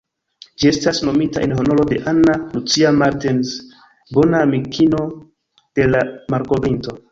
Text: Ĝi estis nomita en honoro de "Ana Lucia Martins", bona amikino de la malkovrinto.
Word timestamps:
Ĝi 0.61 0.69
estis 0.69 1.01
nomita 1.09 1.43
en 1.47 1.53
honoro 1.59 1.85
de 1.91 1.99
"Ana 2.13 2.35
Lucia 2.55 2.95
Martins", 3.03 3.53
bona 4.19 4.43
amikino 4.49 5.05
de 5.61 5.89
la 5.95 6.05
malkovrinto. 6.37 7.01